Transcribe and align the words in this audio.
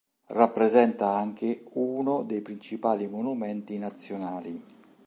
Rappresenta 0.29 1.09
anche 1.11 1.61
uno 1.73 2.23
dei 2.23 2.41
principali 2.41 3.05
monumenti 3.07 3.77
nazionali. 3.77 4.63